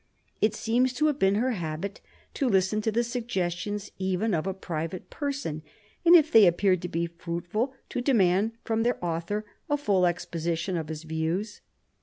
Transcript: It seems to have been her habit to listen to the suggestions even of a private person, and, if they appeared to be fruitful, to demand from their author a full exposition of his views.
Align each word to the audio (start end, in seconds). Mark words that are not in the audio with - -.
It 0.41 0.55
seems 0.55 0.93
to 0.93 1.05
have 1.05 1.19
been 1.19 1.35
her 1.35 1.51
habit 1.51 2.01
to 2.33 2.49
listen 2.49 2.81
to 2.81 2.91
the 2.91 3.03
suggestions 3.03 3.91
even 3.99 4.33
of 4.33 4.47
a 4.47 4.53
private 4.55 5.11
person, 5.11 5.61
and, 6.03 6.15
if 6.15 6.31
they 6.31 6.47
appeared 6.47 6.81
to 6.81 6.89
be 6.89 7.05
fruitful, 7.05 7.75
to 7.89 8.01
demand 8.01 8.53
from 8.65 8.81
their 8.81 8.97
author 9.05 9.45
a 9.69 9.77
full 9.77 10.07
exposition 10.07 10.75
of 10.75 10.87
his 10.89 11.03
views. 11.03 11.61